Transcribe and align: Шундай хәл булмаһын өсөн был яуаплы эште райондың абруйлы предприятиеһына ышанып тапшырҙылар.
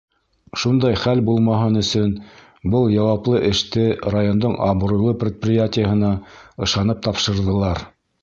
Шундай 0.59 0.95
хәл 1.01 1.19
булмаһын 1.25 1.75
өсөн 1.81 2.13
был 2.75 2.87
яуаплы 2.93 3.43
эште 3.51 3.83
райондың 4.15 4.57
абруйлы 4.69 5.13
предприятиеһына 5.25 6.11
ышанып 6.69 7.07
тапшырҙылар. 7.09 7.85